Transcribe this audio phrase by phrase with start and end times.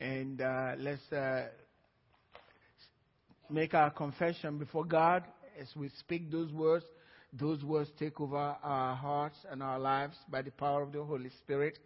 [0.00, 1.48] And uh, let's uh,
[3.50, 5.24] make our confession before God
[5.60, 6.84] as we speak those words.
[7.32, 11.30] Those words take over our hearts and our lives by the power of the Holy
[11.44, 11.78] Spirit.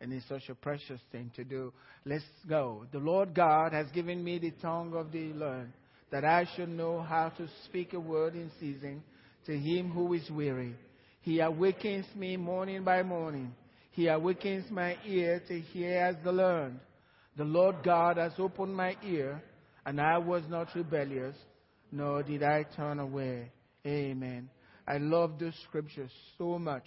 [0.00, 1.72] And it's such a precious thing to do.
[2.04, 2.86] Let's go.
[2.92, 5.72] The Lord God has given me the tongue of the learned,
[6.10, 9.02] that I should know how to speak a word in season
[9.46, 10.74] to him who is weary.
[11.22, 13.54] He awakens me morning by morning.
[13.92, 16.80] He awakens my ear to hear as the learned.
[17.36, 19.42] The Lord God has opened my ear,
[19.86, 21.36] and I was not rebellious,
[21.90, 23.50] nor did I turn away.
[23.86, 24.50] Amen.
[24.86, 26.84] I love those scriptures so much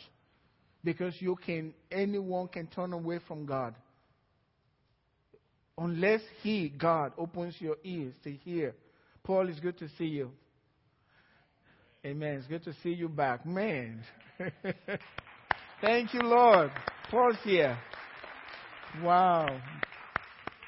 [0.83, 3.75] because you can anyone can turn away from God
[5.77, 8.75] unless he God opens your ears to hear.
[9.23, 10.31] Paul, it's good to see you.
[12.05, 12.35] Amen.
[12.35, 13.45] It's good to see you back.
[13.45, 14.03] Man.
[15.81, 16.71] Thank you, Lord.
[17.09, 17.77] Paul's here.
[19.01, 19.59] Wow.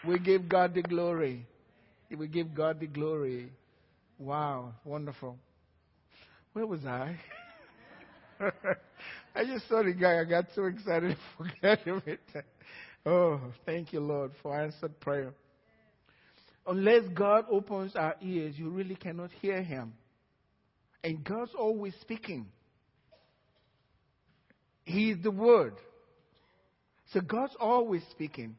[0.07, 1.45] We give God the glory.
[2.15, 3.51] We give God the glory.
[4.17, 4.73] Wow.
[4.85, 5.37] Wonderful.
[6.53, 7.19] Where was I?
[8.39, 10.19] I just saw the guy.
[10.19, 12.01] I got so excited I forgot him.
[13.05, 15.33] Oh, thank you, Lord, for answered prayer.
[16.65, 19.93] Unless God opens our ears, you really cannot hear Him.
[21.03, 22.47] And God's always speaking.
[24.83, 25.75] He is the Word.
[27.13, 28.57] So God's always speaking.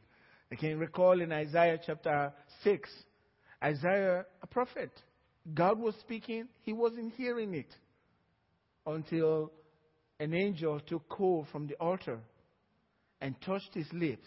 [0.51, 2.33] I can recall in Isaiah chapter
[2.65, 2.91] 6,
[3.63, 4.91] Isaiah, a prophet,
[5.55, 7.75] God was speaking, he wasn't hearing it
[8.87, 9.53] until
[10.21, 12.19] an angel took coal from the altar
[13.21, 14.27] and touched his lips.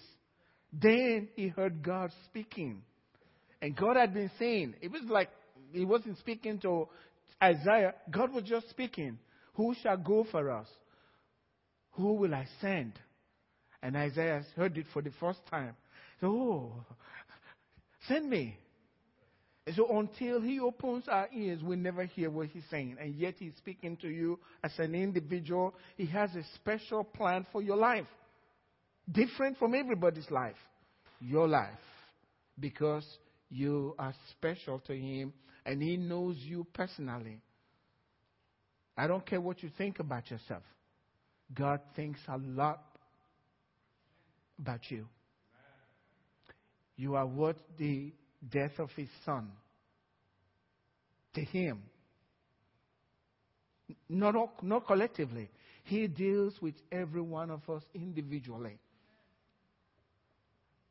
[0.71, 2.83] Then he heard God speaking.
[3.61, 5.29] And God had been saying, it was like
[5.73, 6.87] he wasn't speaking to
[7.43, 9.17] Isaiah, God was just speaking.
[9.55, 10.67] Who shall go for us?
[11.91, 12.93] Who will I send?
[13.83, 15.75] And Isaiah heard it for the first time.
[16.21, 16.71] So,
[18.07, 18.57] send me.
[19.65, 22.97] And so until he opens our ears, we never hear what he's saying.
[22.99, 25.75] And yet he's speaking to you as an individual.
[25.97, 28.07] He has a special plan for your life.
[29.11, 30.55] Different from everybody's life.
[31.19, 31.69] Your life.
[32.59, 33.05] Because
[33.49, 35.33] you are special to him
[35.65, 37.39] and he knows you personally.
[38.97, 40.63] I don't care what you think about yourself.
[41.53, 42.81] God thinks a lot
[44.59, 45.07] about you.
[47.01, 48.13] You are worth the
[48.47, 49.49] death of his son
[51.33, 51.81] to him.
[54.07, 55.49] Not, all, not collectively.
[55.83, 58.77] He deals with every one of us individually.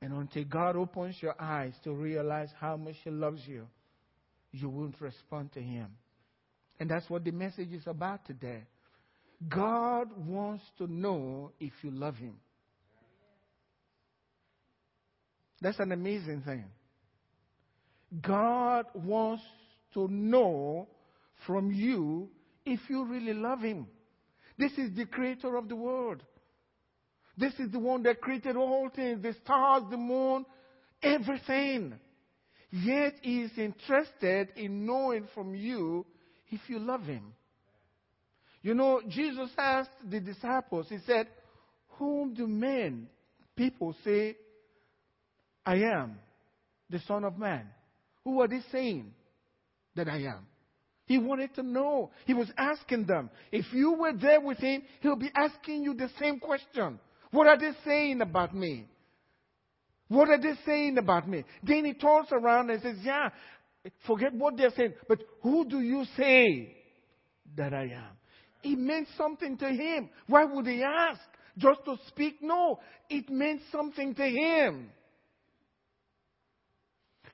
[0.02, 3.68] And until God opens your eyes to realize how much He loves you,
[4.50, 5.86] you won't respond to Him.
[6.80, 8.64] And that's what the message is about today.
[9.48, 12.34] God wants to know if you love Him.
[15.60, 16.64] That's an amazing thing.
[18.22, 19.42] God wants
[19.94, 20.88] to know
[21.46, 22.28] from you
[22.64, 23.86] if you really love Him.
[24.58, 26.22] This is the creator of the world.
[27.36, 30.44] This is the one that created all things the stars, the moon,
[31.02, 31.94] everything.
[32.70, 36.06] Yet He is interested in knowing from you
[36.50, 37.32] if you love Him.
[38.62, 41.28] You know, Jesus asked the disciples, He said,
[41.98, 43.08] Whom do men,
[43.56, 44.36] people say
[45.64, 46.18] I am
[46.88, 47.66] the Son of Man.
[48.24, 49.12] Who are they saying
[49.96, 50.46] that I am?
[51.06, 52.10] He wanted to know.
[52.24, 53.30] He was asking them.
[53.50, 57.00] If you were there with him, he'll be asking you the same question.
[57.32, 58.86] What are they saying about me?
[60.08, 61.44] What are they saying about me?
[61.62, 63.30] Then he turns around and says, Yeah,
[64.06, 66.76] forget what they're saying, but who do you say
[67.56, 68.16] that I am?
[68.62, 70.10] It meant something to him.
[70.26, 71.20] Why would he ask?
[71.56, 72.36] Just to speak?
[72.42, 72.78] No,
[73.08, 74.90] it meant something to him.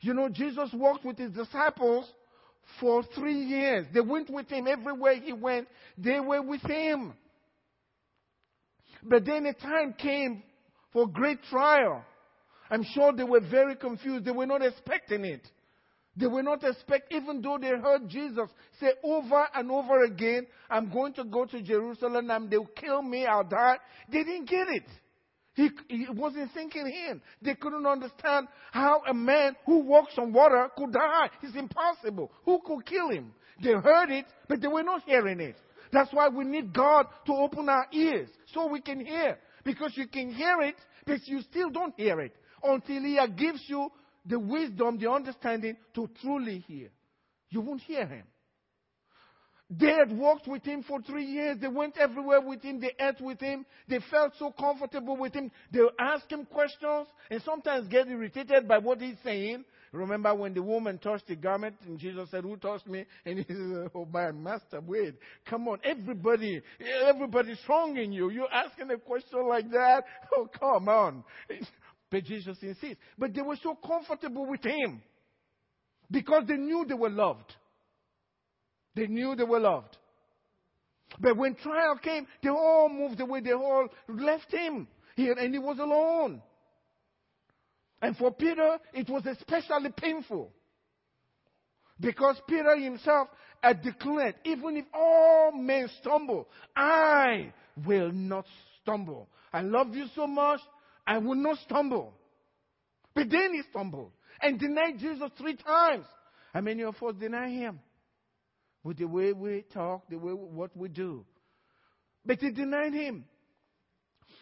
[0.07, 2.09] You know, Jesus walked with his disciples
[2.79, 3.87] for three years.
[3.93, 5.67] They went with him everywhere he went,
[5.99, 7.13] they were with him.
[9.03, 10.45] But then a time came
[10.93, 12.05] for great trial.
[12.71, 14.25] I'm sure they were very confused.
[14.25, 15.45] They were not expecting it.
[16.17, 18.49] They were not expect, even though they heard Jesus
[18.79, 23.27] say over and over again, I'm going to go to Jerusalem and they'll kill me,
[23.27, 23.79] I'll die.
[24.11, 24.87] They didn't get it.
[25.57, 27.23] He, he wasn't thinking in.
[27.41, 31.31] They couldn't understand how a man who walks on water could die.
[31.43, 32.31] It's impossible.
[32.45, 33.33] Who could kill him?
[33.63, 35.57] They heard it, but they were not hearing it.
[35.93, 39.39] That's why we need God to open our ears so we can hear.
[39.65, 40.77] Because you can hear it,
[41.07, 43.89] but you still don't hear it until He gives you
[44.27, 46.91] the wisdom, the understanding to truly hear.
[47.49, 48.25] You won't hear Him.
[49.69, 51.59] They had walked with him for three years.
[51.61, 52.81] They went everywhere with him.
[52.81, 53.67] They ate with him.
[53.89, 55.51] They felt so comfortable with him.
[55.73, 59.65] They ask him questions and sometimes get irritated by what he's saying.
[59.91, 63.07] Remember when the woman touched the garment and Jesus said, Who touched me?
[63.25, 65.15] And he said, Oh, my master, wait.
[65.49, 65.79] Come on.
[65.83, 66.63] Everybody,
[67.05, 68.31] everybody's strong in you.
[68.31, 70.05] You're asking a question like that?
[70.37, 71.25] Oh, come on.
[72.09, 73.03] But Jesus insists.
[73.19, 75.03] But they were so comfortable with him
[76.09, 77.53] because they knew they were loved.
[78.97, 79.97] They knew they were loved.
[81.21, 83.41] But when trial came, they all moved away.
[83.41, 86.43] They all left him here, and he was alone.
[88.01, 90.51] And for Peter, it was especially painful.
[92.01, 93.29] Because Peter himself
[93.63, 97.53] had declared, even if all men stumble, I
[97.87, 98.47] will not
[98.83, 99.29] stumble.
[99.53, 100.61] I love you so much,
[101.07, 102.13] I will not stumble.
[103.15, 104.13] But then he stumbled
[104.43, 106.05] and denied Jesus three times.
[106.53, 107.81] How many of us deny him?
[108.87, 111.25] With the way we talk, the way what we do.
[112.25, 113.25] But they denied him.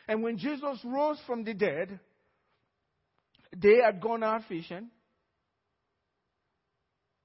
[0.06, 1.98] And when Jesus rose from the dead,
[3.56, 4.90] they had gone out fishing.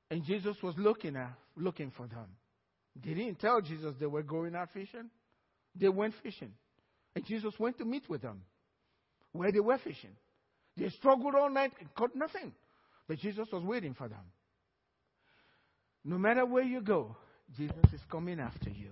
[0.10, 2.28] And Jesus was looking at, looking for them.
[3.04, 5.10] They didn't tell Jesus they were going out fishing.
[5.76, 6.54] They went fishing.
[7.16, 8.44] And Jesus went to meet with them
[9.34, 10.16] where they were fishing.
[10.78, 12.54] They struggled all night and caught nothing.
[13.10, 14.24] But Jesus was waiting for them.
[16.04, 17.16] No matter where you go,
[17.58, 18.92] Jesus is coming after you.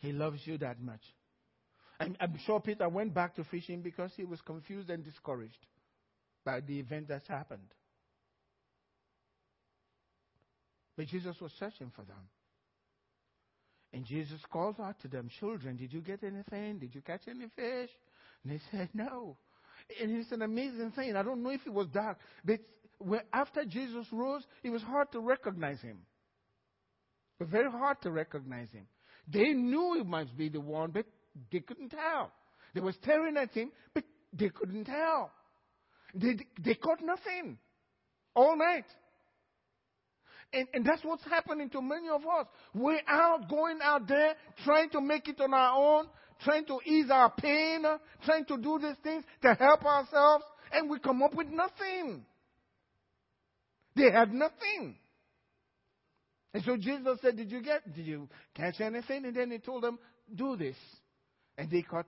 [0.00, 1.02] He loves you that much.
[2.00, 5.66] I'm, I'm, sure Peter went back to fishing because he was confused and discouraged
[6.44, 7.74] by the event that's happened.
[10.96, 12.28] But Jesus was searching for them.
[13.92, 16.78] And Jesus calls out to them, Children, did you get anything?
[16.78, 17.90] Did you catch any fish?
[18.44, 19.36] And they said, No.
[20.00, 21.16] And it's an amazing thing.
[21.16, 22.60] I don't know if it was dark, but
[22.98, 25.98] when, after Jesus rose, it was hard to recognize him.
[27.38, 28.86] But very hard to recognize him.
[29.32, 31.06] They knew he must be the one, but
[31.52, 32.32] they couldn't tell.
[32.74, 35.30] They were staring at him, but they couldn't tell.
[36.14, 37.58] They, they caught nothing
[38.34, 38.86] all night.
[40.52, 42.46] And, and that's what's happening to many of us.
[42.74, 44.34] We're out, going out there,
[44.64, 46.06] trying to make it on our own,
[46.42, 47.84] trying to ease our pain,
[48.24, 52.24] trying to do these things to help ourselves, and we come up with nothing.
[53.98, 54.94] They had nothing.
[56.54, 59.24] And so Jesus said, Did you get, did you catch anything?
[59.24, 59.98] And then he told them,
[60.34, 60.76] Do this.
[61.56, 62.06] And they caught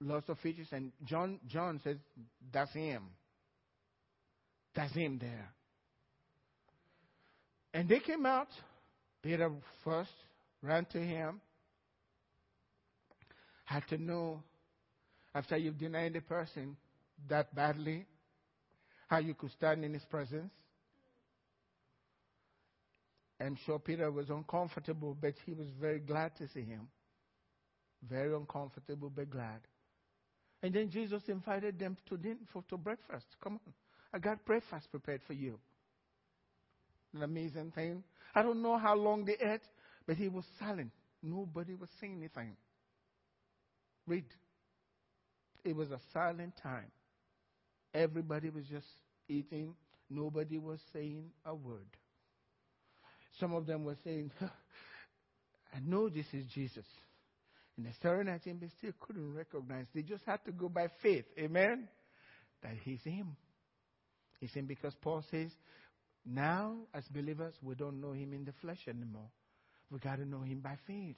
[0.00, 0.68] lots of fishes.
[0.72, 1.98] And John, John says,
[2.52, 3.02] That's him.
[4.74, 5.52] That's him there.
[7.74, 8.48] And they came out.
[9.22, 9.50] Peter
[9.84, 10.10] first
[10.62, 11.40] ran to him.
[13.64, 14.42] Had to know,
[15.34, 16.76] after you've denied the person
[17.28, 18.06] that badly,
[19.08, 20.50] how you could stand in his presence.
[23.42, 26.88] I'm sure Peter was uncomfortable, but he was very glad to see him.
[28.08, 29.60] Very uncomfortable, but glad.
[30.62, 33.26] And then Jesus invited them to dinner for to breakfast.
[33.42, 33.72] Come on,
[34.12, 35.58] I got breakfast prepared for you.
[37.14, 38.04] An amazing thing.
[38.34, 39.60] I don't know how long they ate,
[40.06, 40.92] but he was silent.
[41.22, 42.56] Nobody was saying anything.
[44.06, 44.24] Read.
[45.64, 46.90] It was a silent time.
[47.94, 48.86] Everybody was just
[49.28, 49.74] eating.
[50.08, 51.86] Nobody was saying a word.
[53.40, 54.30] Some of them were saying,
[55.74, 56.84] I know this is Jesus.
[57.76, 59.86] And they're staring at him, they still couldn't recognize.
[59.94, 61.24] They just had to go by faith.
[61.38, 61.88] Amen?
[62.62, 63.36] That he's him.
[64.40, 65.50] He's him because Paul says,
[66.24, 69.30] now, as believers, we don't know him in the flesh anymore.
[69.90, 71.16] We got to know him by faith.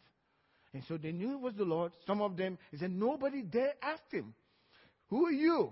[0.73, 1.93] And so they knew it was the Lord.
[2.07, 4.35] Some of them, he said, nobody dare ask him,
[5.09, 5.71] Who are you?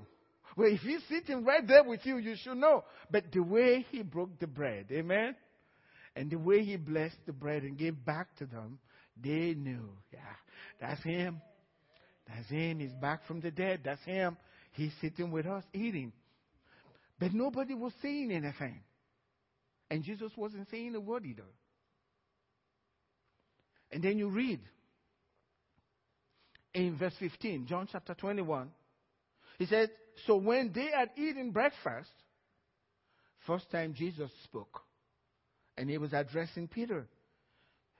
[0.56, 2.84] Well, if he's sitting right there with you, you should know.
[3.10, 5.34] But the way he broke the bread, amen?
[6.14, 8.78] And the way he blessed the bread and gave back to them,
[9.22, 10.18] they knew, yeah,
[10.80, 11.40] that's him.
[12.28, 12.80] That's him.
[12.80, 13.80] He's back from the dead.
[13.84, 14.36] That's him.
[14.72, 16.12] He's sitting with us eating.
[17.18, 18.80] But nobody was saying anything.
[19.90, 21.42] And Jesus wasn't saying a word either.
[23.90, 24.60] And then you read
[26.72, 28.70] in verse 15, John chapter 21.
[29.58, 29.90] He said,
[30.26, 32.10] So when they had eaten breakfast,
[33.46, 34.82] first time Jesus spoke
[35.82, 37.08] and he was addressing Peter.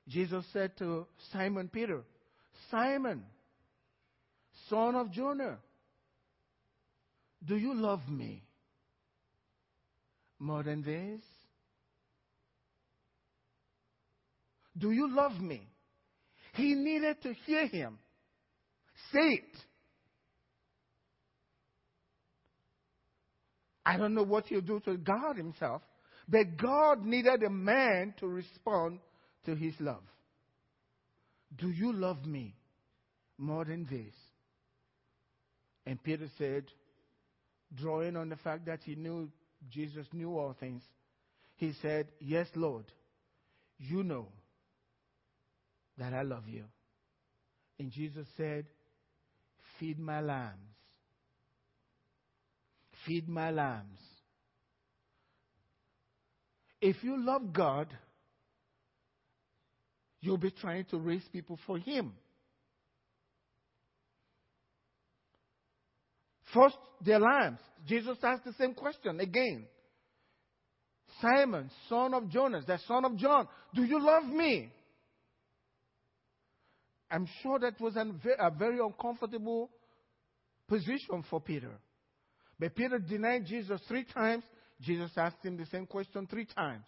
[0.06, 2.04] Jesus said to Simon Peter,
[2.70, 3.24] Simon,
[4.70, 5.58] son of Jonah,
[7.44, 8.44] do you love me
[10.38, 11.22] more than this?
[14.78, 15.66] Do you love me?
[16.54, 17.98] He needed to hear him.
[19.12, 19.56] Say it.
[23.84, 25.82] I don't know what he'll do to God himself,
[26.28, 29.00] But God needed a man to respond
[29.46, 30.02] to his love.
[31.56, 32.54] Do you love me
[33.38, 34.14] more than this?
[35.84, 36.64] And Peter said,
[37.74, 39.28] drawing on the fact that he knew
[39.70, 40.82] Jesus knew all things,
[41.56, 42.84] he said, Yes, Lord,
[43.78, 44.26] you know
[45.98, 46.64] that I love you.
[47.78, 48.66] And Jesus said,
[49.78, 50.58] Feed my lambs.
[53.06, 53.98] Feed my lambs.
[56.82, 57.86] If you love God,
[60.20, 62.12] you'll be trying to raise people for Him.
[66.52, 67.60] First, their lambs.
[67.86, 69.66] Jesus asked the same question again.
[71.20, 74.72] Simon, son of Jonas, the son of John, do you love me?
[77.12, 79.70] I'm sure that was a very uncomfortable
[80.66, 81.78] position for Peter.
[82.58, 84.42] But Peter denied Jesus three times.
[84.82, 86.84] Jesus asked him the same question three times.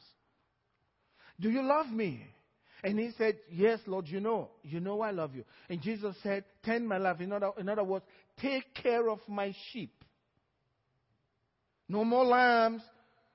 [1.41, 2.23] Do you love me?
[2.83, 4.51] And he said, Yes, Lord, you know.
[4.63, 5.45] You know I love you.
[5.71, 7.21] And Jesus said, Tend my love.
[7.21, 8.05] In other, in other words,
[8.41, 10.05] take care of my sheep.
[11.89, 12.83] No more lambs.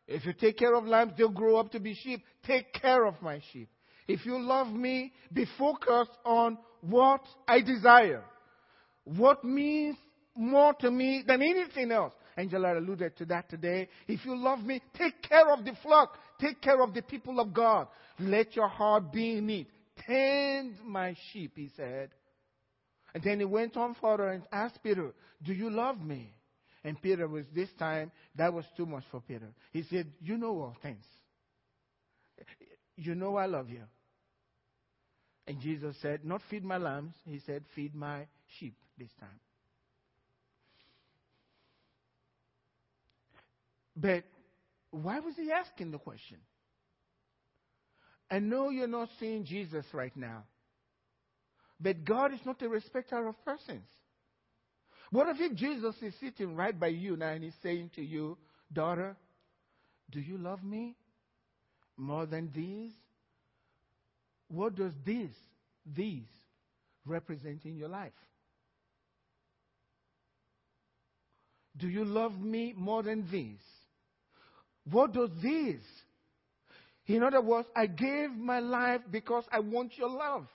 [0.07, 2.23] If you take care of lambs, they'll grow up to be sheep.
[2.45, 3.69] Take care of my sheep.
[4.07, 8.23] If you love me, be focused on what I desire.
[9.03, 9.97] What means
[10.35, 12.13] more to me than anything else.
[12.39, 13.89] Angela alluded to that today.
[14.07, 16.17] If you love me, take care of the flock.
[16.39, 17.87] Take care of the people of God.
[18.17, 19.67] Let your heart be in it.
[20.07, 22.11] Tend my sheep, he said.
[23.13, 25.11] And then he went on further and asked Peter,
[25.43, 26.33] Do you love me?
[26.85, 29.49] And Peter was this time, that was too much for Peter.
[29.73, 31.03] He said, You know all things.
[32.95, 33.83] You know I love you.
[35.45, 37.15] And Jesus said, Not feed my lambs.
[37.25, 38.27] He said, Feed my
[38.59, 39.39] sheep this time.
[43.99, 44.23] But
[44.91, 46.37] why was he asking the question?
[48.31, 50.43] I know you're not seeing Jesus right now.
[51.79, 53.87] But God is not a respecter of persons.
[55.11, 58.37] What if Jesus is sitting right by you now and he's saying to you,
[58.71, 59.15] Daughter,
[60.11, 60.95] do you love me
[61.97, 62.91] more than these?
[64.47, 65.31] What does this,
[65.95, 66.27] these,
[67.05, 68.11] represent in your life?
[71.77, 73.57] Do you love me more than these?
[74.91, 75.81] What does this?
[77.07, 80.47] In other words, I gave my life because I want your love.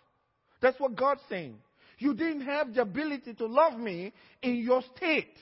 [0.60, 1.56] That's what God's saying.
[1.98, 4.12] You didn't have the ability to love me
[4.42, 5.36] in your state,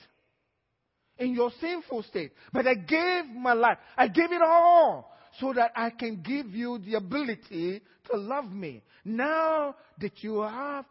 [1.17, 2.31] in your sinful state.
[2.51, 3.77] But I gave my life.
[3.97, 7.81] I gave it all so that I can give you the ability
[8.11, 8.83] to love me.
[9.05, 10.85] Now that you have,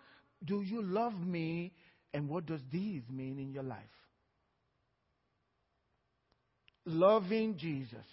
[0.45, 1.73] do you love me?
[2.15, 3.79] And what does this mean in your life?
[6.85, 8.07] Loving Jesus.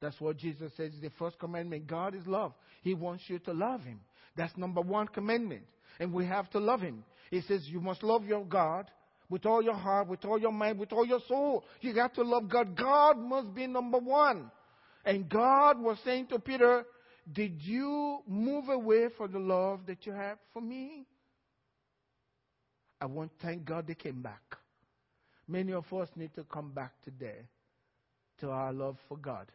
[0.00, 1.86] That's what Jesus says is the first commandment.
[1.86, 2.52] God is love.
[2.82, 4.00] He wants you to love Him.
[4.36, 5.62] That's number one commandment.
[6.00, 7.04] And we have to love Him.
[7.30, 8.90] He says you must love your God
[9.30, 11.64] with all your heart, with all your mind, with all your soul.
[11.80, 12.76] You got to love God.
[12.76, 14.50] God must be number one.
[15.04, 16.84] And God was saying to Peter,
[17.32, 21.06] Did you move away from the love that you have for me?
[23.00, 24.58] I want to thank God they came back.
[25.48, 27.46] Many of us need to come back today
[28.40, 29.46] to our love for God.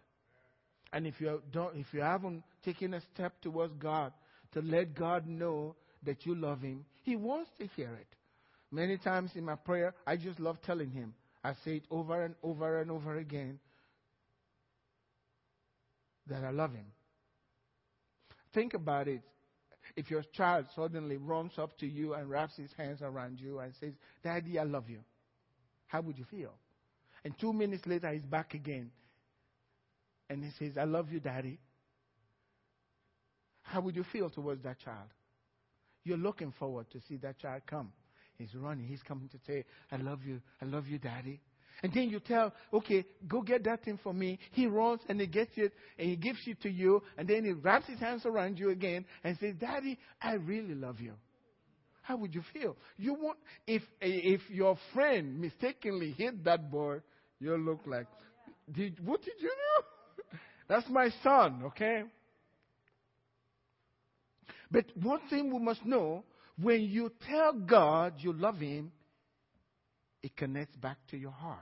[0.94, 4.14] And if you don't, if you haven't taken a step towards God
[4.54, 8.08] to let God know that you love Him, He wants to hear it.
[8.72, 11.14] Many times in my prayer, I just love telling Him.
[11.44, 13.60] I say it over and over and over again
[16.28, 16.86] that I love Him.
[18.54, 19.22] Think about it.
[19.96, 23.74] If your child suddenly runs up to you and wraps his hands around you and
[23.80, 25.00] says, Daddy, I love you,
[25.88, 26.54] how would you feel?
[27.24, 28.92] And two minutes later, he's back again.
[30.30, 31.60] And he says, I love you, Daddy.
[33.64, 35.10] How would you feel towards that child?
[36.04, 37.92] You're looking forward to see that child come.
[38.38, 38.86] He's running.
[38.86, 40.42] He's coming to say, I love you.
[40.62, 41.42] I love you, Daddy.
[41.84, 44.40] And then you tell, okay, go get that thing for me.
[44.52, 47.04] He runs and he gets it and he gives it to you.
[47.18, 51.00] And then he wraps his hands around you again and says, Daddy, I really love
[51.00, 51.14] you.
[52.08, 52.78] How would you feel?
[52.96, 53.38] You want
[53.68, 57.02] if if your friend mistakenly hit that boy,
[57.38, 58.08] you'll look like,
[58.72, 60.38] did what did you do?
[60.70, 62.04] That's my son, okay?
[64.72, 66.24] But one thing we must know
[66.58, 68.94] when you tell God you love Him,
[70.24, 71.60] it connects back to your heart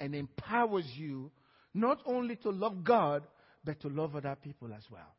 [0.00, 1.30] and empowers you
[1.72, 3.22] not only to love God,
[3.64, 5.14] but to love other people as well.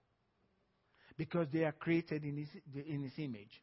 [1.15, 2.49] Because they are created in His,
[2.85, 3.61] in his image.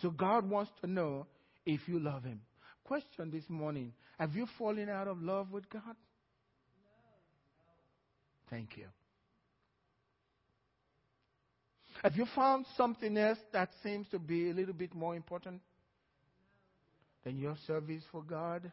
[0.00, 1.26] So God wants to know
[1.66, 2.40] if you love Him.
[2.84, 5.96] Question this morning Have you fallen out of love with God?
[8.50, 8.86] Thank you.
[12.02, 15.60] Have you found something else that seems to be a little bit more important
[17.24, 18.70] than your service for God?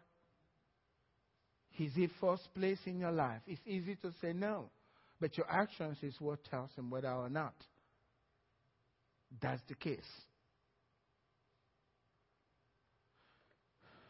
[1.78, 3.42] Is He first place in your life?
[3.48, 4.70] It's easy to say no,
[5.22, 7.54] but your actions is what tells Him whether or not
[9.42, 10.00] that's the case.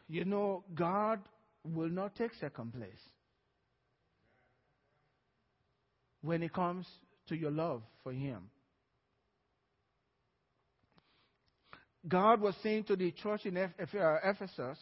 [0.10, 1.20] You know, God
[1.64, 2.90] will not take second place
[6.22, 6.88] when it comes
[7.28, 8.50] to your love for Him.
[12.08, 14.80] God was saying to the church in uh, Ephesus,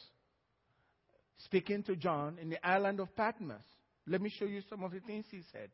[1.44, 3.60] speaking to John in the island of Patmos.
[4.06, 5.68] Let me show you some of the things he said.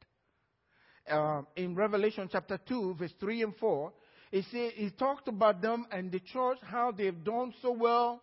[1.08, 3.92] Um, in Revelation chapter 2, verse 3 and 4,
[4.32, 8.22] he, said, he talked about them and the church, how they've done so well.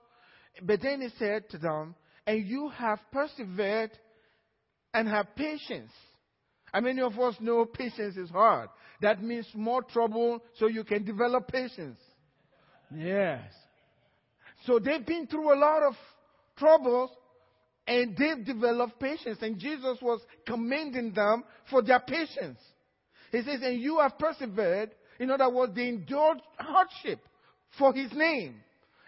[0.62, 1.96] But then he said to them,
[2.28, 3.92] and you have persevered
[4.94, 5.92] and have patience.
[6.74, 8.70] And many of us know patience is hard?
[9.02, 11.98] That means more trouble so you can develop patience.
[12.96, 13.42] Yes.
[14.66, 15.96] So they've been through a lot of
[16.58, 17.10] troubles
[17.88, 19.40] and they've developed patience.
[19.42, 22.60] And Jesus was commending them for their patience.
[23.32, 24.92] He says, and you have persevered.
[25.20, 27.20] In other words, they endured hardship
[27.78, 28.56] for his name.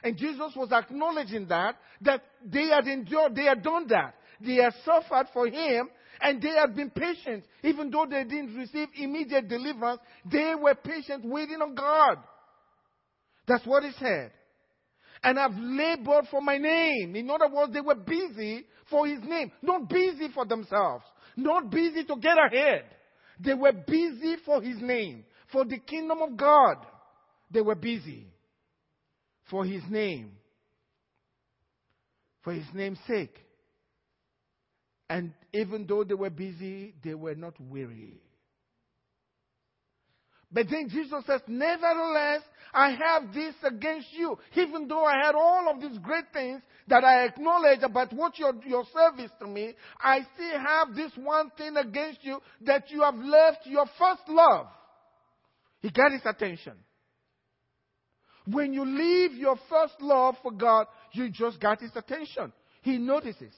[0.03, 4.15] And Jesus was acknowledging that, that they had endured, they had done that.
[4.41, 7.45] They had suffered for him and they had been patient.
[7.63, 12.17] Even though they didn't receive immediate deliverance, they were patient waiting on God.
[13.48, 14.31] That's what he said.
[15.24, 17.15] And I've labored for my name.
[17.15, 19.53] In other words, they were busy for his name.
[19.62, 21.05] Not busy for themselves.
[21.38, 22.83] Not busy to get ahead.
[23.39, 25.24] They were busy for his name.
[25.50, 26.75] For the kingdom of God.
[27.50, 28.33] They were busy
[29.50, 30.31] for his name.
[32.43, 33.35] For his name's sake.
[35.09, 38.21] And even though they were busy, they were not weary.
[40.51, 42.41] But then Jesus says, Nevertheless,
[42.73, 44.38] I have this against you.
[44.55, 48.53] Even though I had all of these great things that I acknowledge about what your,
[48.65, 53.15] your service to me, I still have this one thing against you that you have
[53.15, 54.67] left your first love.
[55.82, 56.73] He got his attention.
[58.45, 62.51] When you leave your first love for God, you just got his attention.
[62.82, 63.53] He notices.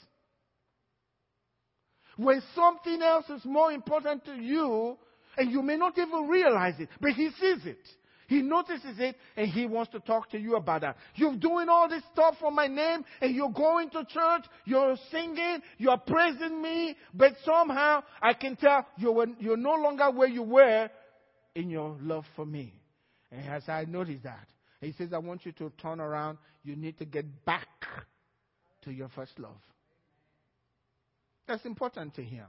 [2.17, 4.97] When something else is more important to you,
[5.37, 7.79] and you may not even realize it, but he sees it.
[8.27, 10.97] He notices it and he wants to talk to you about that.
[11.13, 15.59] You're doing all this stuff for my name and you're going to church, you're singing,
[15.77, 20.89] you're praising me, but somehow I can tell you're, you're no longer where you were
[21.53, 22.73] in your love for me.
[23.31, 24.47] And as I notice that,
[24.81, 26.37] he says, I want you to turn around.
[26.63, 27.67] You need to get back
[28.83, 29.57] to your first love.
[31.47, 32.47] That's important to him.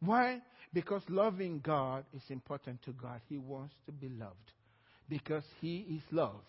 [0.00, 0.40] Why?
[0.72, 3.20] Because loving God is important to God.
[3.28, 4.52] He wants to be loved
[5.08, 6.40] because He is love.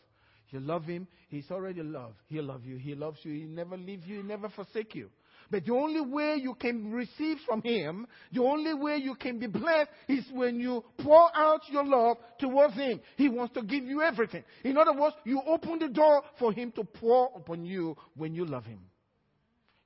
[0.49, 2.13] You love Him, He's already love.
[2.27, 2.77] He'll love you.
[2.77, 3.33] He loves you.
[3.33, 4.17] He'll never leave you.
[4.17, 5.09] He'll never forsake you.
[5.49, 9.47] But the only way you can receive from Him, the only way you can be
[9.47, 12.99] blessed is when you pour out your love towards Him.
[13.15, 14.43] He wants to give you everything.
[14.63, 18.45] In other words, you open the door for Him to pour upon you when you
[18.45, 18.79] love Him.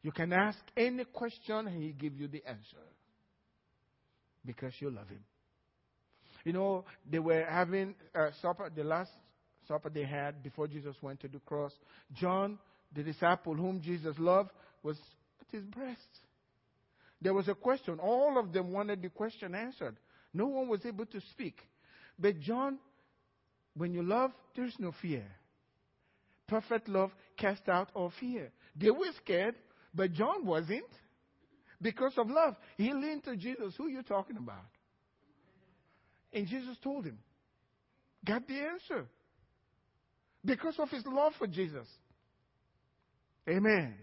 [0.01, 2.77] You can ask any question and He'll give you the answer
[4.45, 5.23] because you love him.
[6.43, 9.11] You know, they were having a supper, the last
[9.67, 11.71] supper they had before Jesus went to the cross.
[12.13, 12.57] John,
[12.95, 14.49] the disciple whom Jesus loved,
[14.83, 14.97] was
[15.51, 15.99] his breast.
[17.21, 17.99] There was a question.
[17.99, 19.97] All of them wanted the question answered.
[20.33, 21.57] No one was able to speak.
[22.17, 22.79] But John,
[23.75, 25.25] when you love, there's no fear.
[26.47, 28.51] Perfect love casts out all fear.
[28.75, 29.55] They were scared,
[29.93, 30.83] but John wasn't
[31.81, 32.55] because of love.
[32.77, 33.73] He leaned to Jesus.
[33.77, 34.65] Who are you talking about?
[36.33, 37.19] And Jesus told him,
[38.25, 39.05] got the answer.
[40.43, 41.87] Because of his love for Jesus.
[43.47, 43.95] Amen.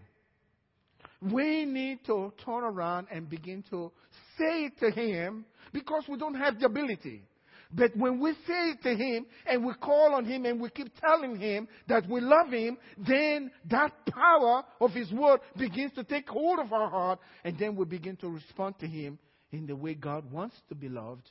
[1.21, 3.91] We need to turn around and begin to
[4.37, 7.23] say it to him because we don't have the ability.
[7.71, 10.91] But when we say it to Him and we call on Him and we keep
[10.99, 16.27] telling Him that we love Him, then that power of His Word begins to take
[16.27, 19.19] hold of our heart and then we begin to respond to Him
[19.51, 21.29] in the way God wants to be loved.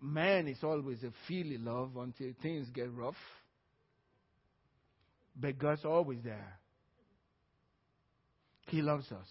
[0.00, 3.14] Man is always a feely love until things get rough.
[5.38, 6.58] But God's always there.
[8.68, 9.26] He loves us.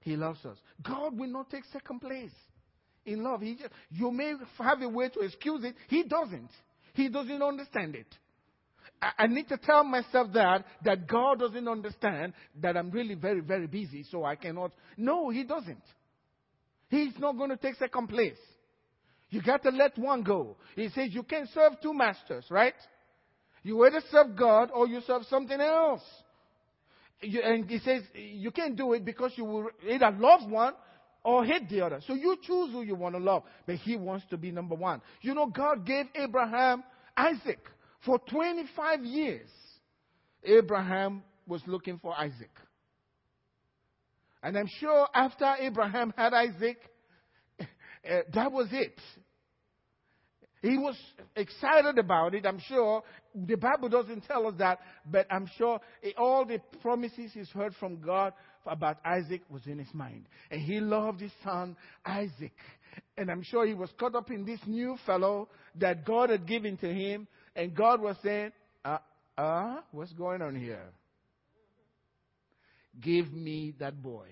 [0.00, 0.56] He loves us.
[0.82, 2.30] God will not take second place
[3.04, 3.40] in love.
[3.40, 5.74] He just, you may have a way to excuse it.
[5.88, 6.50] He doesn't.
[6.94, 8.06] He doesn't understand it.
[9.02, 13.40] I, I need to tell myself that, that God doesn't understand that I'm really very,
[13.40, 14.72] very busy, so I cannot.
[14.96, 15.82] No, He doesn't.
[16.88, 18.38] He's not going to take second place.
[19.30, 20.56] You got to let one go.
[20.76, 22.74] He says you can't serve two masters, right?
[23.62, 26.02] You either serve God or you serve something else.
[27.22, 30.74] You, and he says you can't do it because you will either love one
[31.24, 32.00] or hate the other.
[32.06, 33.42] So you choose who you want to love.
[33.66, 35.00] But he wants to be number one.
[35.22, 36.84] You know, God gave Abraham
[37.16, 37.58] Isaac
[38.04, 39.48] for 25 years.
[40.44, 42.50] Abraham was looking for Isaac.
[44.42, 46.78] And I'm sure after Abraham had Isaac,
[47.58, 47.64] uh,
[48.34, 49.00] that was it.
[50.62, 50.96] He was
[51.34, 53.02] excited about it, I'm sure.
[53.36, 54.78] The Bible doesn't tell us that,
[55.10, 55.78] but I'm sure
[56.16, 58.32] all the promises he's heard from God
[58.64, 60.26] about Isaac was in his mind.
[60.50, 62.54] And he loved his son, Isaac.
[63.18, 66.78] And I'm sure he was caught up in this new fellow that God had given
[66.78, 67.28] to him.
[67.54, 68.52] And God was saying,
[68.84, 68.98] uh,
[69.36, 70.86] uh, what's going on here?
[73.00, 74.28] Give me that boy.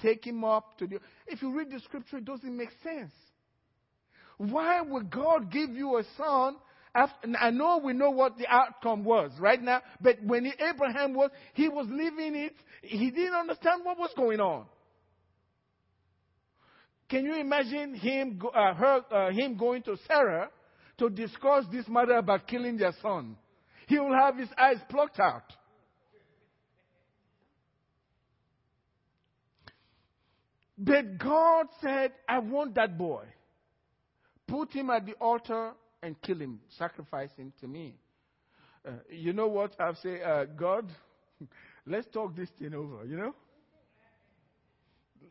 [0.00, 0.98] Take him up to the.
[1.26, 3.12] If you read the scripture, it doesn't make sense.
[4.38, 6.56] Why would God give you a son?
[6.96, 11.30] After, I know we know what the outcome was right now, but when Abraham was,
[11.52, 12.54] he was living it.
[12.80, 14.64] He didn't understand what was going on.
[17.10, 20.48] Can you imagine him, uh, her, uh, him going to Sarah
[20.96, 23.36] to discuss this matter about killing their son?
[23.86, 25.52] He will have his eyes plucked out.
[30.78, 33.24] But God said, I want that boy.
[34.46, 36.60] Put him at the altar and kill him.
[36.78, 37.96] Sacrifice him to me.
[38.86, 39.74] Uh, you know what?
[39.80, 40.90] I've said, uh, God,
[41.86, 43.34] let's talk this thing over, you know?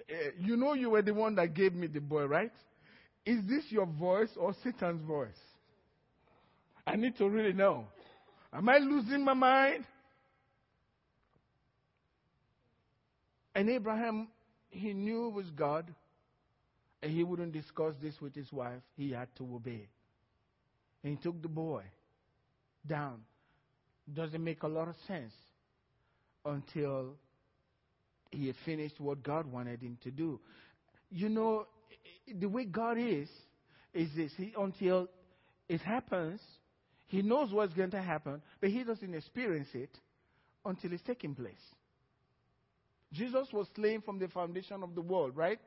[0.09, 2.51] Uh, you know you were the one that gave me the boy, right?
[3.25, 5.29] Is this your voice or Satan's voice?
[6.85, 7.85] I need to really know.
[8.53, 9.85] Am I losing my mind?
[13.55, 14.27] And Abraham,
[14.69, 15.91] he knew it was God,
[17.01, 18.81] and he wouldn't discuss this with his wife.
[18.95, 19.87] He had to obey.
[21.05, 21.83] And he took the boy
[22.87, 23.19] down.
[24.11, 25.33] Doesn't make a lot of sense
[26.43, 27.13] until
[28.31, 30.39] he had finished what God wanted him to do.
[31.11, 31.67] You know,
[32.39, 33.29] the way God is,
[33.93, 34.31] is this.
[34.35, 35.07] He, until
[35.69, 36.41] it happens,
[37.05, 39.91] he knows what's going to happen, but he doesn't experience it
[40.65, 41.53] until it's taking place.
[43.13, 45.59] Jesus was slain from the foundation of the world, right?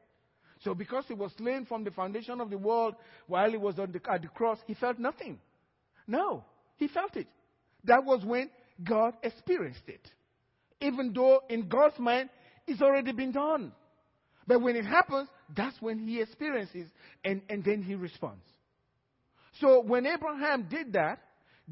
[0.64, 2.94] So because he was slain from the foundation of the world
[3.27, 5.38] while he was the, at the cross, he felt nothing.
[6.07, 6.44] No,
[6.77, 7.29] he felt it.
[7.85, 8.51] That was when
[8.83, 10.01] God experienced it.
[10.81, 12.31] Even though in God's mind,
[12.66, 13.73] it's already been done.
[14.47, 16.88] But when it happens, that's when he experiences
[17.25, 18.44] and, and then he responds.
[19.61, 21.21] So when Abraham did that,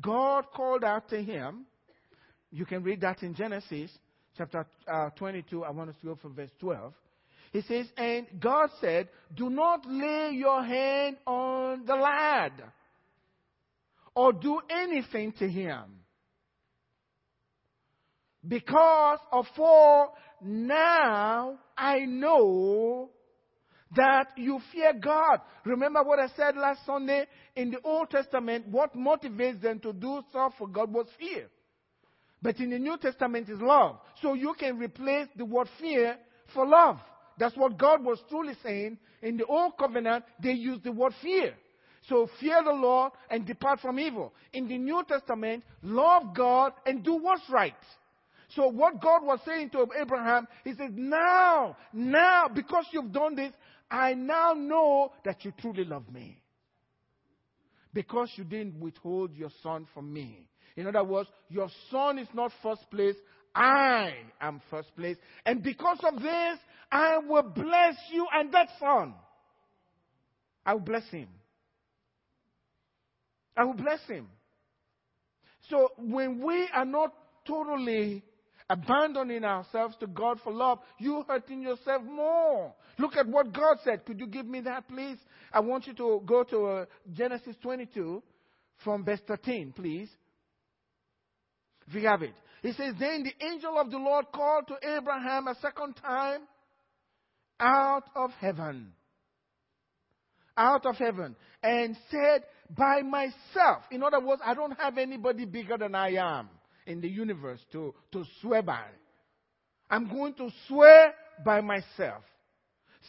[0.01, 1.66] God called out to him.
[2.51, 3.90] You can read that in Genesis
[4.37, 5.64] chapter uh, 22.
[5.64, 6.92] I want us to go from verse 12.
[7.53, 12.53] He says, And God said, Do not lay your hand on the lad
[14.15, 15.83] or do anything to him.
[18.47, 23.11] Because of for now I know
[23.95, 25.41] that you fear God.
[25.65, 27.27] Remember what I said last Sunday?
[27.55, 31.49] In the Old Testament, what motivates them to do stuff for God was fear.
[32.43, 33.99] But in the New Testament is love.
[34.23, 36.17] So you can replace the word fear
[36.55, 36.99] for love.
[37.38, 38.99] That's what God was truly saying.
[39.22, 41.55] In the Old Covenant, they used the word fear.
[42.09, 44.33] So fear the Lord and depart from evil.
[44.53, 47.75] In the New Testament, love God and do what's right.
[48.51, 53.53] So what God was saying to Abraham, he said, now, now, because you've done this,
[53.90, 56.40] I now know that you truly love me.
[57.92, 60.49] Because you didn't withhold your son from me.
[60.77, 63.16] In other words, your son is not first place.
[63.57, 65.16] I am first place.
[65.47, 66.59] And because of this,
[66.92, 69.14] I will bless you and that son.
[70.64, 71.29] I will bless him.
[73.57, 74.29] I will bless him.
[75.71, 77.14] So when we are not
[77.47, 78.23] totally
[78.69, 82.75] abandoning ourselves to God for love, you're hurting yourself more.
[82.99, 84.05] Look at what God said.
[84.05, 85.16] Could you give me that, please?
[85.51, 88.23] I want you to go to uh, Genesis 22
[88.85, 90.11] from verse 13, please.
[91.88, 92.35] If you have it.
[92.66, 96.40] He says, Then the angel of the Lord called to Abraham a second time
[97.61, 98.92] out of heaven.
[100.57, 101.37] Out of heaven.
[101.62, 102.42] And said,
[102.76, 103.85] By myself.
[103.92, 106.48] In other words, I don't have anybody bigger than I am
[106.88, 108.87] in the universe to, to swear by.
[109.88, 112.24] I'm going to swear by myself.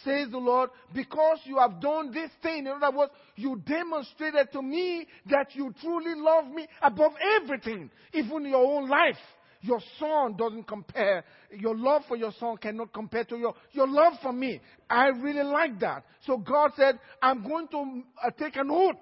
[0.05, 2.67] Says the Lord, because you have done this thing.
[2.67, 8.45] In other words, you demonstrated to me that you truly love me above everything, even
[8.45, 9.17] your own life.
[9.61, 11.23] Your son doesn't compare.
[11.51, 14.61] Your love for your son cannot compare to your, your love for me.
[14.89, 16.03] I really like that.
[16.25, 18.95] So God said, I'm going to uh, take an oath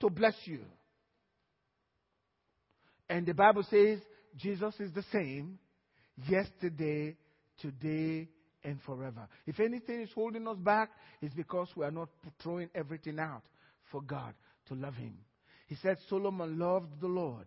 [0.00, 0.60] to bless you.
[3.08, 4.00] And the Bible says
[4.36, 5.58] Jesus is the same
[6.28, 7.16] yesterday,
[7.60, 8.28] today,
[8.64, 9.28] and forever.
[9.46, 10.90] If anything is holding us back,
[11.20, 12.08] it's because we are not
[12.42, 13.42] throwing everything out
[13.90, 14.34] for God
[14.68, 15.14] to love Him.
[15.66, 17.46] He said Solomon loved the Lord.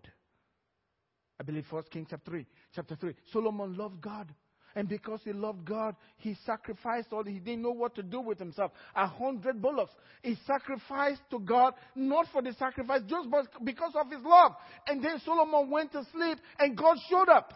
[1.39, 2.45] I believe First Kings chapter 3.
[2.73, 3.13] Chapter 3.
[3.32, 4.34] Solomon loved God.
[4.76, 7.23] And because he loved God, he sacrificed all.
[7.23, 8.71] He didn't know what to do with himself.
[8.95, 9.91] A hundred bullocks.
[10.21, 13.28] He sacrificed to God, not for the sacrifice, just
[13.63, 14.52] because of his love.
[14.86, 17.54] And then Solomon went to sleep, and God showed up.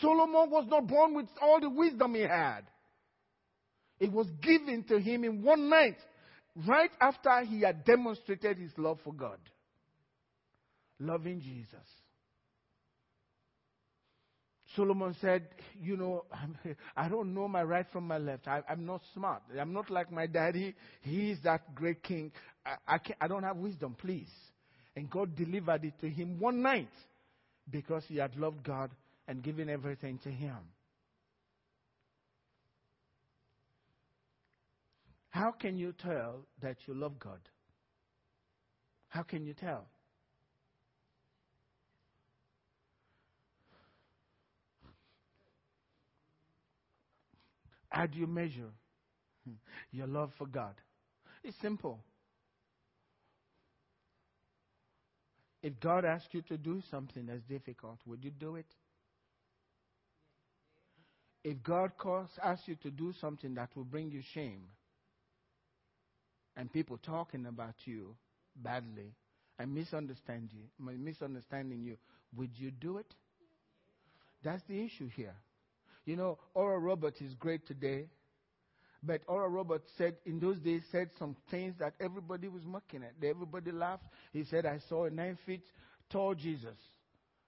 [0.00, 2.62] Solomon was not born with all the wisdom he had.
[4.00, 5.98] It was given to him in one night,
[6.66, 9.38] right after he had demonstrated his love for God.
[10.98, 12.01] Loving Jesus.
[14.76, 15.48] Solomon said,
[15.80, 16.24] You know,
[16.96, 18.48] I don't know my right from my left.
[18.48, 19.42] I, am not smart.
[19.58, 20.74] I'm not like my daddy.
[21.02, 22.32] He's that great king.
[22.64, 24.30] I, I, I don't have wisdom, please.
[24.96, 26.92] And God delivered it to him one night
[27.70, 28.90] because he had loved God
[29.26, 30.56] and given everything to him.
[35.30, 37.40] How can you tell that you love God?
[39.08, 39.86] How can you tell?
[47.92, 48.70] How do you measure
[49.90, 50.74] your love for God?
[51.44, 52.00] It's simple.
[55.62, 58.66] If God asks you to do something that's difficult, would you do it?
[61.44, 64.62] If God calls, asks you to do something that will bring you shame,
[66.56, 68.14] and people talking about you
[68.56, 69.12] badly
[69.58, 70.62] and misunderstand you,
[70.98, 71.98] misunderstanding you,
[72.36, 73.14] would you do it?
[74.42, 75.34] That's the issue here.
[76.04, 78.06] You know, Oral Roberts is great today,
[79.02, 83.12] but Oral Roberts said in those days said some things that everybody was mocking at.
[83.24, 84.04] Everybody laughed.
[84.32, 85.62] He said, "I saw a nine feet
[86.10, 86.76] tall Jesus,"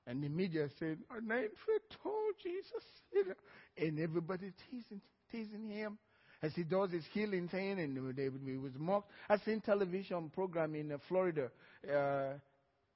[0.07, 3.35] and the media said, "A nine feet tall Jesus," you know,
[3.77, 5.01] and everybody teasing
[5.33, 5.99] teasing him
[6.43, 9.11] as he does his healing thing, and they, he was mocked.
[9.29, 11.51] I've seen television program in uh, Florida.
[11.89, 12.35] Uh,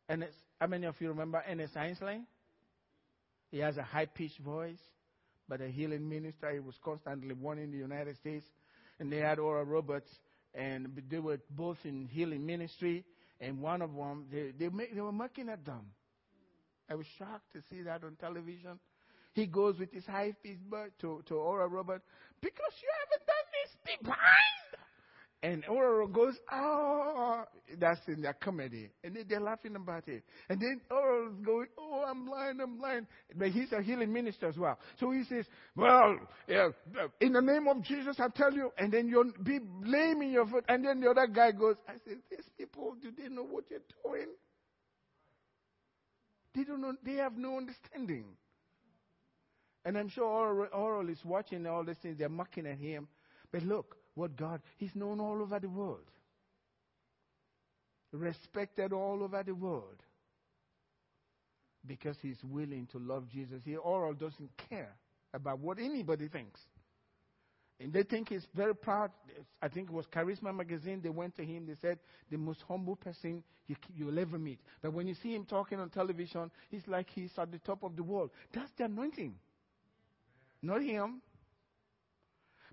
[0.09, 0.27] and
[0.61, 2.21] how many of you remember Ernest Angley?
[3.51, 4.79] He has a high pitched voice
[5.49, 6.51] but a healing minister.
[6.53, 8.45] He was constantly one in the United States.
[9.01, 10.11] And they had Oral Roberts,
[10.55, 13.05] and they were both in healing ministry.
[13.41, 15.87] And one of them, they, they, make, they were mocking at them.
[16.91, 18.79] I was shocked to see that on television.
[19.35, 20.35] He goes with his high
[20.69, 22.05] voice to, to Oral Roberts,
[22.41, 24.58] because you haven't done this, blind.
[25.41, 27.45] And Oral goes, oh,
[27.79, 28.91] that's in their comedy.
[29.05, 30.25] And then they're laughing about it.
[30.49, 33.07] And then Oral's going, oh, I'm blind, I'm blind.
[33.37, 34.77] But he's a healing minister as well.
[34.99, 35.47] So he says,
[35.77, 36.17] well,
[36.49, 36.71] yeah,
[37.21, 38.73] in the name of Jesus, I tell you.
[38.79, 40.65] And then you'll be blaming your foot.
[40.69, 43.79] And then the other guy goes, I said, these people, do they know what you're
[44.05, 44.29] doing?
[46.53, 48.25] They don't know, they have no understanding.
[49.85, 52.19] And I'm sure Oral is watching all these things.
[52.19, 53.07] They're mocking at him.
[53.53, 56.11] But look, what God, He's known all over the world,
[58.13, 60.03] respected all over the world
[61.87, 63.63] because He's willing to love Jesus.
[63.65, 64.95] He all doesn't care
[65.33, 66.61] about what anybody thinks.
[67.81, 69.13] And they think he's very proud.
[69.63, 71.01] I think it was Charisma magazine.
[71.01, 71.65] They went to him.
[71.65, 74.59] They said, the most humble person you, you'll ever meet.
[74.83, 77.95] But when you see him talking on television, he's like he's at the top of
[77.95, 78.31] the world.
[78.53, 79.37] That's the anointing.
[80.61, 81.23] Not him.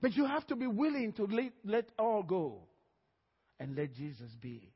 [0.01, 2.63] But you have to be willing to let, let all go
[3.59, 4.71] and let Jesus be.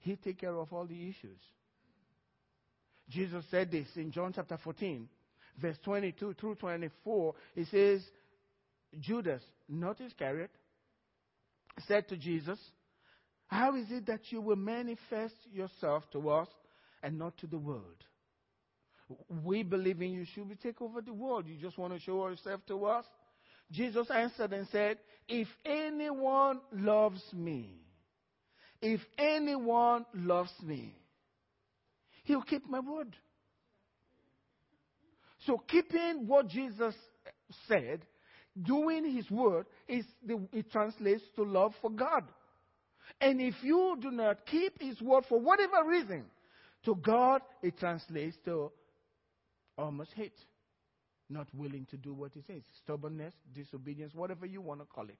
[0.00, 1.40] He take care of all the issues.
[3.08, 5.08] Jesus said this in John chapter 14,
[5.60, 7.34] verse 22 through 24.
[7.54, 8.02] He says,
[9.00, 10.50] Judas, not Iscariot,
[11.86, 12.58] said to Jesus,
[13.46, 16.48] How is it that you will manifest yourself to us
[17.02, 18.04] and not to the world?
[19.42, 20.26] We believe in you.
[20.34, 21.46] Should we take over the world?
[21.46, 23.06] You just want to show yourself to us?
[23.70, 27.74] Jesus answered and said, If anyone loves me,
[28.80, 30.94] if anyone loves me,
[32.24, 33.14] he'll keep my word.
[35.46, 36.94] So keeping what Jesus
[37.66, 38.02] said,
[38.60, 42.24] doing his word, is the, it translates to love for God.
[43.20, 46.24] And if you do not keep his word for whatever reason,
[46.84, 48.70] to God it translates to
[49.76, 50.34] almost hate
[51.30, 52.62] not willing to do what he says.
[52.84, 55.18] Stubbornness, disobedience, whatever you want to call it.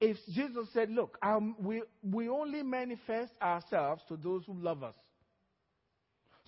[0.00, 4.94] If Jesus said, Look, um, we, we only manifest ourselves to those who love us.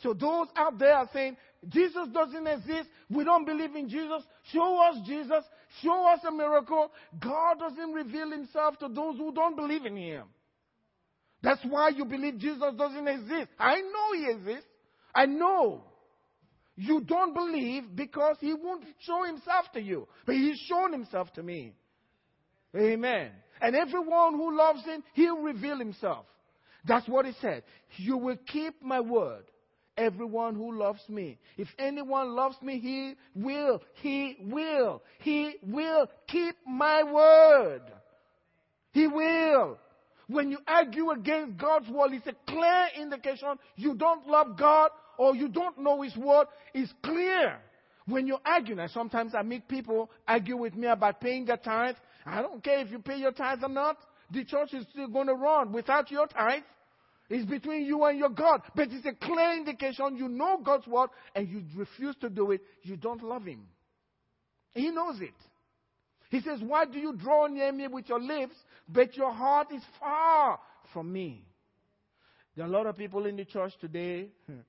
[0.02, 1.36] So those out there are saying,
[1.68, 2.88] Jesus doesn't exist.
[3.10, 4.22] We don't believe in Jesus.
[4.52, 5.44] Show us Jesus.
[5.82, 6.90] Show us a miracle.
[7.20, 10.24] God doesn't reveal himself to those who don't believe in him.
[11.42, 13.48] That's why you believe Jesus doesn't exist.
[13.58, 14.68] I know he exists.
[15.14, 15.84] I know.
[16.80, 20.08] You don't believe because he won't show himself to you.
[20.24, 21.74] But he's shown himself to me.
[22.74, 23.32] Amen.
[23.60, 26.24] And everyone who loves him, he'll reveal himself.
[26.88, 27.64] That's what he said.
[27.98, 29.44] You will keep my word.
[29.98, 31.38] Everyone who loves me.
[31.58, 37.82] If anyone loves me, he will, he will, he will keep my word.
[38.92, 39.76] He will.
[40.28, 45.36] When you argue against God's word, it's a clear indication you don't love God or
[45.36, 46.46] you don't know His word.
[46.72, 47.58] is clear.
[48.06, 51.96] When you argue, and sometimes I meet people argue with me about paying their tithe.
[52.24, 53.98] I don't care if you pay your tithe or not.
[54.30, 56.62] The church is still going to run without your tithe.
[57.28, 58.62] It's between you and your God.
[58.74, 62.62] But it's a clear indication you know God's word and you refuse to do it.
[62.82, 63.66] You don't love Him.
[64.72, 65.34] He knows it.
[66.30, 68.54] He says, Why do you draw near me with your lips,
[68.88, 70.58] but your heart is far
[70.94, 71.44] from me?
[72.56, 74.28] There are a lot of people in the church today.
[74.46, 74.60] Hmm,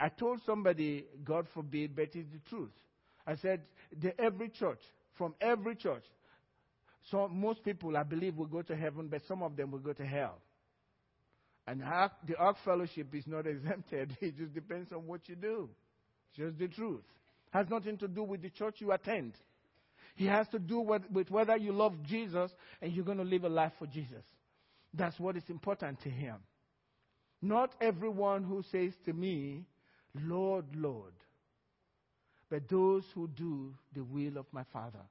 [0.00, 2.70] I told somebody, God forbid, but it's the truth.
[3.26, 3.62] I said,
[4.00, 4.80] the, every church,
[5.16, 6.04] from every church,
[7.10, 9.92] so most people, I believe, will go to heaven, but some of them will go
[9.92, 10.38] to hell.
[11.66, 14.16] And the Ark Fellowship is not exempted.
[14.20, 15.68] It just depends on what you do.
[16.36, 17.02] Just the truth.
[17.50, 19.34] Has nothing to do with the church you attend.
[20.16, 23.44] It has to do with, with whether you love Jesus and you're going to live
[23.44, 24.22] a life for Jesus.
[24.92, 26.36] That's what is important to Him.
[27.44, 29.66] Not everyone who says to me,
[30.14, 31.12] Lord, Lord,
[32.48, 35.04] but those who do the will of my Father.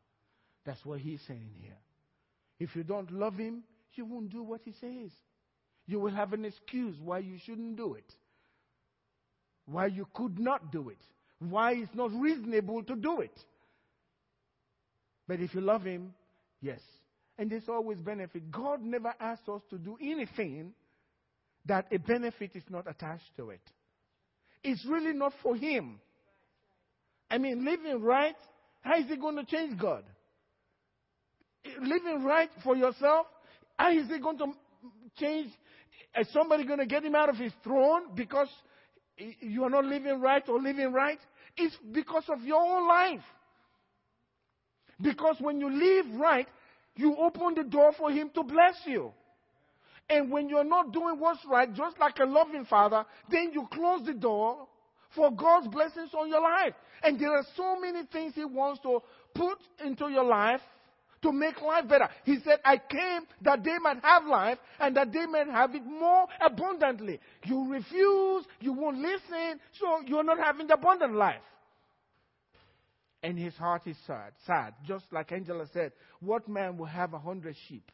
[0.66, 1.78] That's what He's saying here.
[2.60, 3.62] If you don't love Him,
[3.94, 5.12] you won't do what He says.
[5.86, 8.16] You will have an excuse why you shouldn't do it,
[9.68, 10.98] why you could not do it,
[11.38, 13.40] why it's not reasonable to do it.
[15.28, 16.16] But if you love Him,
[16.62, 16.80] yes.
[17.38, 18.50] And there's always benefit.
[18.50, 20.74] God never asks us to do anything
[21.66, 23.62] that a benefit is not attached to it.
[24.64, 26.00] It's really not for Him.
[27.30, 28.36] I mean, living right,
[28.82, 30.04] how is it going to change God?
[31.82, 33.28] Living right for yourself,
[33.78, 34.54] how is it going to
[35.18, 35.52] change
[36.20, 38.48] is somebody going to get him out of his throne because
[39.18, 41.20] you are not living right or living right?
[41.58, 43.24] It's because of your own life.
[45.02, 46.48] Because when you live right,
[46.96, 49.12] you open the door for him to bless you.
[50.10, 54.06] And when you're not doing what's right, just like a loving father, then you close
[54.06, 54.68] the door
[55.16, 56.74] for God's blessings on your life.
[57.02, 59.00] And there are so many things he wants to
[59.34, 60.62] put into your life
[61.22, 62.10] to make life better.
[62.26, 65.86] He said, I came that they might have life and that they might have it
[65.86, 67.20] more abundantly.
[67.46, 71.42] You refuse, you won't listen, so you're not having the abundant life.
[73.24, 74.74] And his heart is sad, sad.
[74.86, 77.90] Just like Angela said, what man will have a hundred sheep?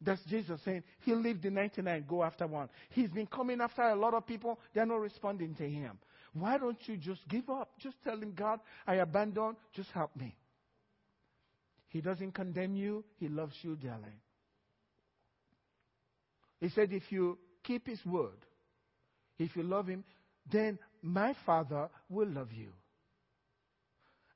[0.00, 2.68] That's Jesus saying, He'll leave the 99, go after one.
[2.90, 5.98] He's been coming after a lot of people, they're not responding to Him.
[6.34, 7.70] Why don't you just give up?
[7.80, 10.36] Just tell Him, God, I abandon, just help me.
[11.88, 14.14] He doesn't condemn you, He loves you dearly.
[16.60, 18.38] He said, If you keep His word,
[19.38, 20.04] if you love Him,
[20.50, 22.70] then my Father will love you.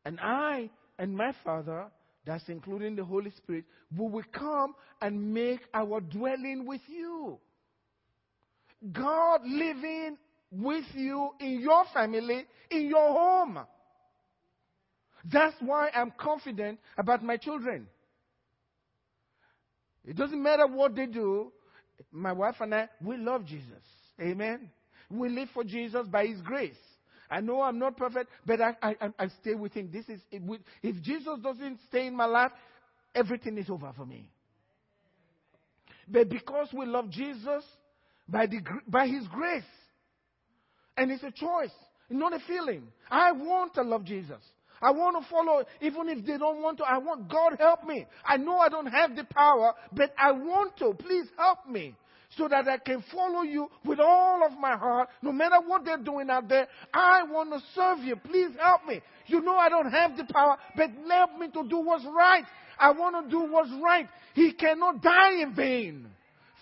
[0.04, 1.86] And I and my Father,
[2.24, 3.64] that's including the Holy Spirit,
[3.96, 7.38] we will come and make our dwelling with you.
[8.92, 10.16] God living
[10.50, 13.58] with you in your family, in your home.
[15.24, 17.86] That's why I'm confident about my children.
[20.04, 21.52] It doesn't matter what they do.
[22.10, 23.82] My wife and I, we love Jesus.
[24.20, 24.70] Amen.
[25.10, 26.74] We live for Jesus by His grace.
[27.32, 29.88] I know I'm not perfect, but I, I, I stay with Him.
[29.90, 32.52] This is, if Jesus doesn't stay in my life,
[33.14, 34.28] everything is over for me.
[36.06, 37.64] But because we love Jesus
[38.28, 39.62] by, the, by His grace,
[40.98, 41.72] and it's a choice,
[42.10, 42.82] not a feeling.
[43.10, 44.42] I want to love Jesus.
[44.82, 46.84] I want to follow, even if they don't want to.
[46.84, 48.04] I want God help me.
[48.26, 50.92] I know I don't have the power, but I want to.
[50.92, 51.94] Please help me
[52.36, 55.98] so that I can follow you with all of my heart, no matter what they're
[55.98, 56.66] doing out there.
[56.92, 58.16] I want to serve you.
[58.16, 59.00] Please help me.
[59.26, 62.44] You know I don't have the power, but help me to do what's right.
[62.78, 64.08] I want to do what's right.
[64.34, 66.06] He cannot die in vain.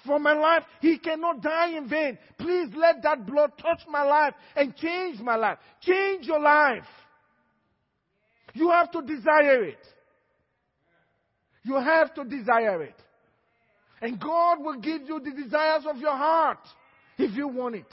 [0.06, 2.18] For my life, he cannot die in vain.
[2.38, 5.58] Please let that blood touch my life and change my life.
[5.82, 6.86] Change your life.
[8.54, 9.86] You have to desire it.
[11.62, 12.94] You have to desire it.
[14.00, 16.60] And God will give you the desires of your heart
[17.18, 17.92] if you want it.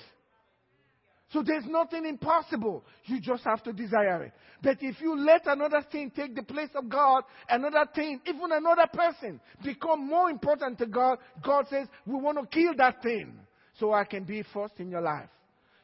[1.33, 2.85] So there's nothing impossible.
[3.05, 4.31] You just have to desire it.
[4.63, 8.87] But if you let another thing take the place of God, another thing, even another
[8.91, 13.33] person become more important to God, God says, we want to kill that thing
[13.77, 15.29] so I can be first in your life.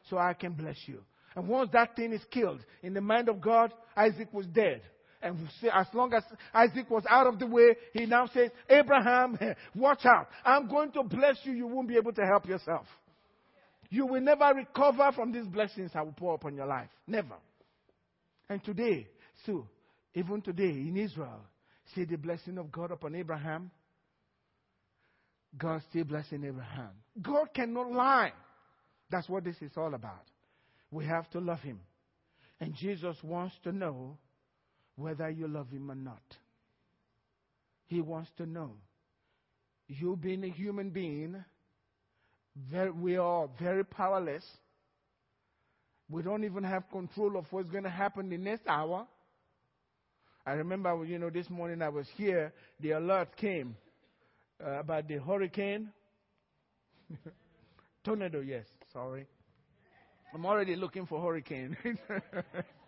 [0.08, 1.00] So I can bless you.
[1.36, 4.82] And once that thing is killed, in the mind of God, Isaac was dead.
[5.24, 6.22] And as long as
[6.52, 9.38] Isaac was out of the way, he now says, Abraham,
[9.74, 10.28] watch out.
[10.44, 11.54] I'm going to bless you.
[11.54, 12.84] You won't be able to help yourself.
[13.88, 16.90] You will never recover from these blessings I will pour upon your life.
[17.06, 17.36] Never.
[18.50, 19.08] And today,
[19.46, 19.66] so,
[20.14, 21.40] even today in Israel,
[21.94, 23.70] see the blessing of God upon Abraham.
[25.56, 26.90] God still blessing Abraham.
[27.22, 28.32] God cannot lie.
[29.10, 30.24] That's what this is all about.
[30.90, 31.80] We have to love Him.
[32.60, 34.18] And Jesus wants to know
[34.96, 36.22] whether you love Him or not.
[37.86, 38.72] He wants to know.
[39.88, 41.44] You being a human being,
[42.70, 44.44] very, we are very powerless.
[46.08, 49.06] We don't even have control of what's going to happen the next hour.
[50.46, 53.76] I remember, you know, this morning I was here, the alert came
[54.64, 55.90] uh, about the hurricane.
[58.04, 59.26] Tornado, yes, sorry.
[60.34, 61.76] I'm already looking for hurricane.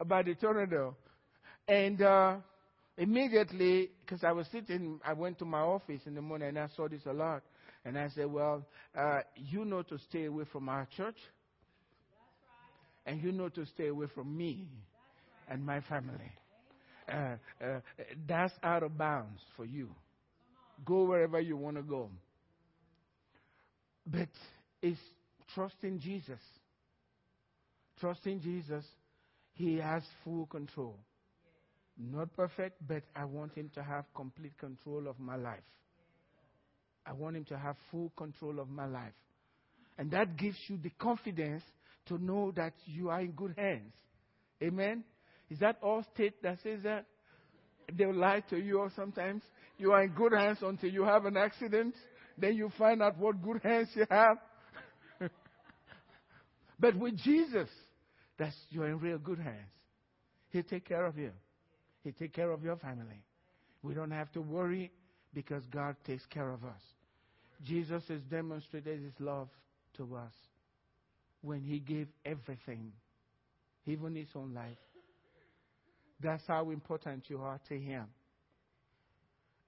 [0.00, 0.96] about the tornado.
[1.68, 2.36] And uh,
[2.96, 6.68] immediately, because I was sitting, I went to my office in the morning and I
[6.76, 7.42] saw this a lot.
[7.84, 8.66] And I said, Well,
[8.96, 11.18] uh, you know to stay away from our church.
[13.04, 14.66] And you know to stay away from me
[15.48, 16.32] and my family.
[17.08, 17.80] Uh, uh,
[18.26, 19.88] that's out of bounds for you.
[20.84, 22.10] Go wherever you want to go.
[24.06, 24.28] But
[24.82, 25.00] it's
[25.54, 26.40] trusting Jesus.
[28.00, 28.84] Trusting Jesus,
[29.56, 30.98] He has full control.
[31.98, 35.64] Not perfect, but I want Him to have complete control of my life.
[37.06, 39.14] I want Him to have full control of my life.
[39.96, 41.62] And that gives you the confidence
[42.08, 43.92] to know that you are in good hands.
[44.62, 45.04] Amen?
[45.48, 47.06] Is that all state that says that?
[47.96, 49.42] They'll lie to you sometimes.
[49.78, 51.94] You are in good hands until you have an accident.
[52.36, 54.36] Then you find out what good hands you have.
[56.78, 57.70] but with Jesus,
[58.38, 59.70] that's you're in real good hands.
[60.50, 61.30] He'll take care of you.
[62.02, 63.22] He'll take care of your family.
[63.82, 64.90] We don't have to worry
[65.34, 66.80] because God takes care of us.
[67.64, 69.48] Jesus has demonstrated his love
[69.96, 70.32] to us
[71.42, 72.92] when he gave everything,
[73.86, 74.76] even his own life.
[76.20, 78.06] That's how important you are to him.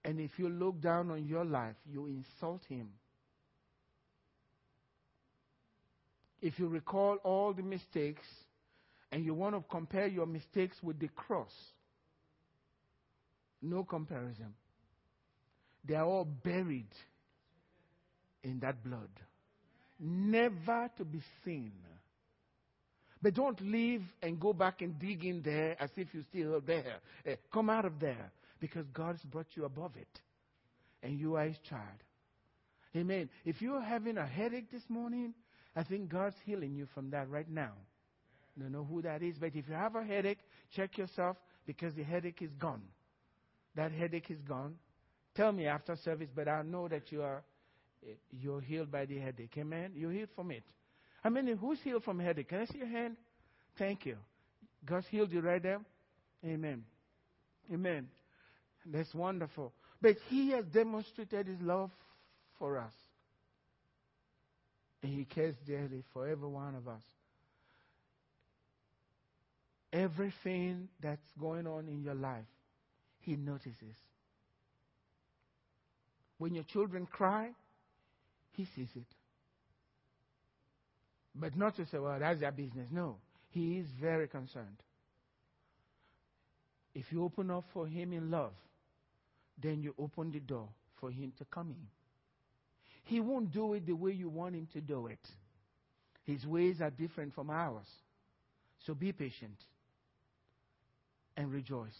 [0.04, 2.88] And if you look down on your life, you insult him.
[6.40, 8.26] If you recall all the mistakes
[9.10, 11.52] and you want to compare your mistakes with the cross,
[13.62, 14.54] no comparison.
[15.84, 16.92] They are all buried
[18.42, 19.08] in that blood.
[19.98, 21.72] Never to be seen.
[23.20, 26.98] But don't leave and go back and dig in there as if you're still there.
[27.26, 28.30] Uh, come out of there
[28.60, 30.20] because God has brought you above it.
[31.02, 31.82] And you are His child.
[32.96, 33.28] Amen.
[33.44, 35.34] If you're having a headache this morning,
[35.74, 37.72] I think God's healing you from that right now.
[38.58, 40.38] Don't know who that is, but if you have a headache,
[40.74, 41.36] check yourself
[41.66, 42.82] because the headache is gone.
[43.76, 44.74] That headache is gone.
[45.34, 47.44] Tell me after service, but I know that you are
[48.04, 49.54] eh, you're healed by the headache.
[49.56, 49.92] Amen.
[49.94, 50.64] You're healed from it.
[51.22, 52.48] I mean, who's healed from headache?
[52.48, 53.16] Can I see your hand?
[53.78, 54.16] Thank you.
[54.84, 55.80] God's healed you right there.
[56.44, 56.84] Amen.
[57.72, 58.08] Amen.
[58.86, 59.72] That's wonderful.
[60.00, 61.90] But He has demonstrated His love
[62.58, 62.92] for us.
[65.02, 67.02] And He cares dearly for every one of us.
[69.92, 72.44] Everything that's going on in your life,
[73.20, 73.96] He notices.
[76.38, 77.50] When your children cry,
[78.52, 79.06] he sees it.
[81.34, 82.88] But not to say, well, that's their business.
[82.90, 83.16] No.
[83.50, 84.82] He is very concerned.
[86.94, 88.52] If you open up for Him in love,
[89.62, 90.68] then you open the door
[91.00, 91.86] for Him to come in.
[93.04, 95.20] He won't do it the way you want Him to do it.
[96.24, 97.86] His ways are different from ours.
[98.84, 99.56] So be patient
[101.38, 101.96] and rejoice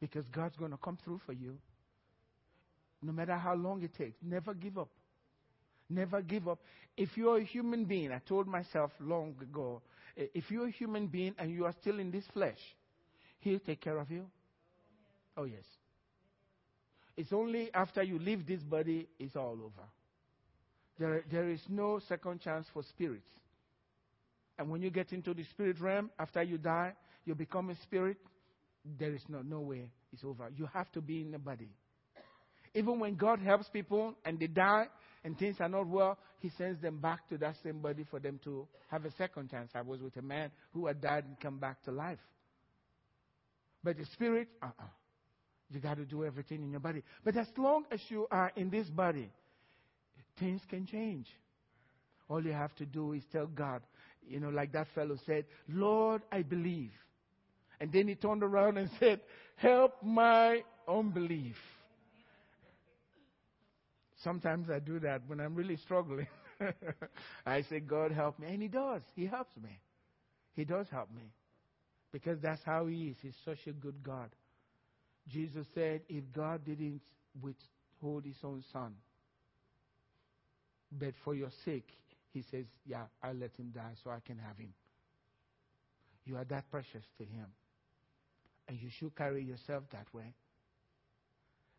[0.00, 1.58] because God's going to come through for you.
[3.02, 4.88] No matter how long it takes, never give up.
[5.90, 6.60] Never give up.
[6.96, 9.82] If you're a human being, I told myself long ago,
[10.16, 12.58] if you're a human being and you are still in this flesh,
[13.40, 14.24] He'll take care of you.
[15.36, 15.64] Oh, yes.
[17.16, 19.88] It's only after you leave this body, it's all over.
[20.98, 23.28] There, there is no second chance for spirits.
[24.58, 26.92] And when you get into the spirit realm, after you die,
[27.24, 28.18] you become a spirit,
[28.98, 30.50] there is no, no way it's over.
[30.56, 31.68] You have to be in the body.
[32.74, 34.86] Even when God helps people and they die,
[35.24, 38.38] and things are not well, he sends them back to that same body for them
[38.44, 39.70] to have a second chance.
[39.74, 42.18] I was with a man who had died and come back to life.
[43.82, 44.84] But the spirit, uh uh-uh.
[44.84, 44.88] uh
[45.70, 47.02] You got to do everything in your body.
[47.24, 49.30] But as long as you are in this body,
[50.38, 51.26] things can change.
[52.28, 53.82] All you have to do is tell God,
[54.26, 56.90] you know, like that fellow said, Lord, I believe.
[57.80, 59.20] And then he turned around and said,
[59.56, 61.56] Help my unbelief.
[64.22, 66.26] Sometimes I do that when I'm really struggling.
[67.46, 68.48] I say, God, help me.
[68.48, 69.02] And He does.
[69.14, 69.80] He helps me.
[70.54, 71.22] He does help me.
[72.12, 73.16] Because that's how He is.
[73.22, 74.30] He's such a good God.
[75.28, 77.02] Jesus said, if God didn't
[77.40, 78.94] withhold His own Son,
[80.90, 81.88] but for your sake,
[82.32, 84.72] He says, yeah, I'll let Him die so I can have Him.
[86.24, 87.46] You are that precious to Him.
[88.68, 90.34] And you should carry yourself that way.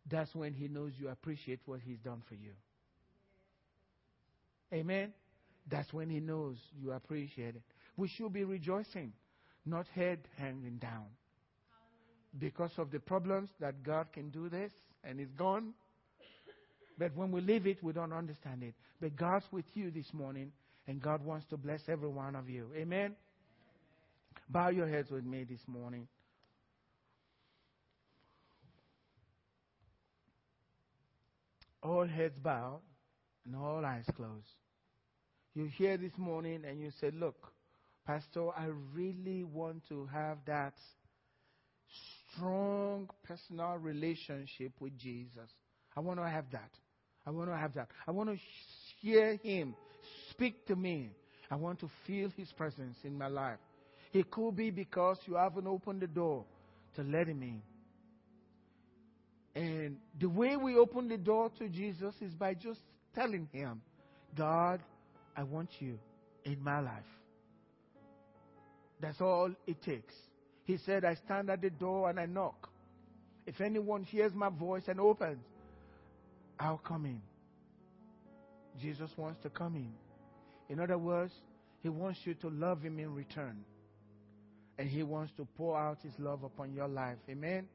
[0.09, 2.51] That's when He knows you appreciate what He's done for you.
[4.73, 5.13] Amen.
[5.69, 7.61] That's when He knows you appreciate it.
[7.95, 9.13] We should be rejoicing,
[9.65, 11.05] not head hanging down.
[12.37, 14.71] Because of the problems that God can do this
[15.03, 15.73] and it's gone.
[16.97, 18.73] But when we leave it, we don't understand it.
[18.99, 20.51] But God's with you this morning,
[20.87, 22.67] and God wants to bless every one of you.
[22.75, 23.15] Amen.
[24.49, 26.07] Bow your heads with me this morning.
[31.81, 32.81] All heads bowed
[33.45, 34.47] and all eyes closed.
[35.55, 37.51] You hear this morning and you say, Look,
[38.05, 40.73] Pastor, I really want to have that
[42.35, 45.49] strong personal relationship with Jesus.
[45.95, 46.71] I want to have that.
[47.25, 47.89] I want to have that.
[48.07, 48.37] I want to
[49.01, 49.75] hear Him
[50.31, 51.09] speak to me.
[51.51, 53.57] I want to feel His presence in my life.
[54.13, 56.45] It could be because you haven't opened the door
[56.95, 57.61] to let Him in.
[59.55, 62.79] And the way we open the door to Jesus is by just
[63.15, 63.81] telling Him,
[64.37, 64.81] God,
[65.35, 65.97] I want you
[66.45, 67.03] in my life.
[69.01, 70.13] That's all it takes.
[70.65, 72.69] He said, I stand at the door and I knock.
[73.47, 75.43] If anyone hears my voice and opens,
[76.59, 77.21] I'll come in.
[78.79, 79.91] Jesus wants to come in.
[80.69, 81.33] In other words,
[81.81, 83.63] He wants you to love Him in return.
[84.77, 87.17] And He wants to pour out His love upon your life.
[87.29, 87.67] Amen.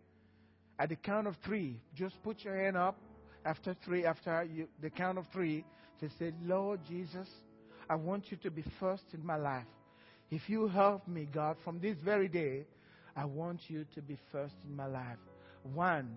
[0.78, 2.96] At the count of three, just put your hand up.
[3.44, 5.64] After three, after you, the count of three,
[6.00, 7.28] to say, Lord Jesus,
[7.88, 9.66] I want you to be first in my life.
[10.30, 12.64] If you help me, God, from this very day,
[13.14, 15.18] I want you to be first in my life.
[15.74, 16.16] One,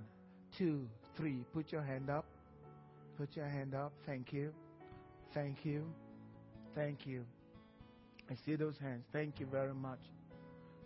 [0.57, 1.43] two, three.
[1.53, 2.25] Put your hand up.
[3.17, 3.91] Put your hand up.
[4.05, 4.53] Thank you.
[5.33, 5.83] Thank you.
[6.73, 7.25] Thank you.
[8.29, 9.03] I see those hands.
[9.11, 9.99] Thank you very much.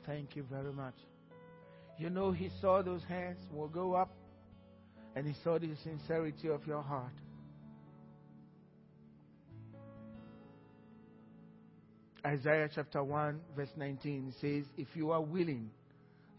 [0.05, 0.95] Thank you very much.
[2.01, 4.11] You know, He saw those hands will go up
[5.15, 7.13] and He saw the sincerity of your heart.
[12.25, 15.69] Isaiah chapter 1, verse 19 says, If you are willing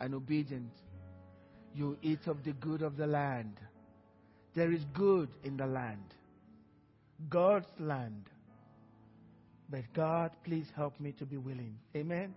[0.00, 0.72] and obedient,
[1.76, 3.56] you eat of the good of the land.
[4.56, 6.12] There is good in the land,
[7.28, 8.24] God's land.
[9.70, 11.78] But God, please help me to be willing.
[11.94, 12.34] Amen.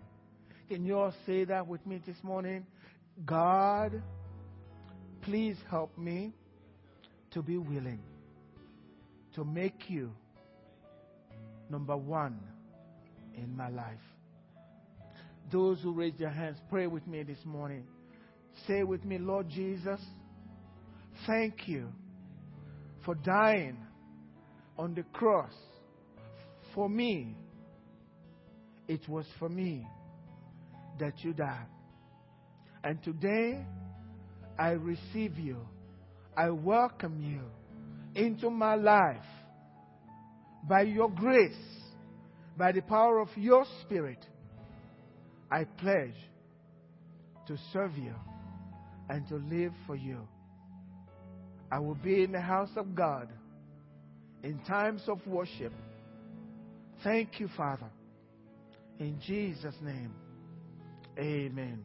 [0.69, 2.65] Can you all say that with me this morning?
[3.23, 4.01] God,
[5.21, 6.33] please help me
[7.31, 8.01] to be willing
[9.35, 10.11] to make you
[11.69, 12.39] number one
[13.35, 13.99] in my life.
[15.51, 17.85] Those who raise their hands, pray with me this morning.
[18.67, 19.99] Say with me, Lord Jesus,
[21.27, 21.87] thank you
[23.03, 23.77] for dying
[24.77, 25.53] on the cross
[26.73, 27.37] for me.
[28.87, 29.85] It was for me
[30.99, 31.67] that you died.
[32.85, 33.65] And today,
[34.59, 35.57] I receive you.
[36.37, 37.41] I welcome you
[38.13, 39.25] into my life
[40.69, 41.57] by your grace,
[42.55, 44.23] by the power of your spirit.
[45.51, 46.13] I pledge
[47.47, 48.13] to serve you
[49.09, 50.19] and to live for you.
[51.71, 53.29] I will be in the house of God
[54.43, 55.73] in times of worship.
[57.03, 57.89] Thank you, Father.
[58.99, 60.13] In Jesus' name,
[61.17, 61.83] amen.